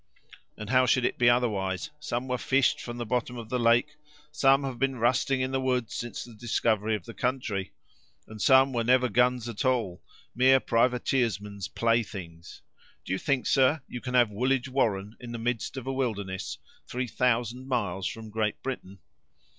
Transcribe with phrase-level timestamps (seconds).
[0.57, 1.91] "And how should it be otherwise?
[1.99, 3.97] Some were fished from the bottom of the lake;
[4.31, 7.71] some have been rusting in woods since the discovery of the country;
[8.27, 12.63] and some were never guns at all—mere privateersmen's playthings!
[13.05, 16.57] Do you think, sir, you can have Woolwich Warren in the midst of a wilderness,
[16.87, 18.97] three thousand miles from Great Britain?"